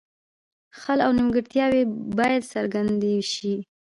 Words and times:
خل 0.79 0.99
او 1.05 1.11
نیمګړتیاوې 1.17 1.83
باید 2.17 2.49
څرګندې 2.53 3.13
شي. 3.33 3.53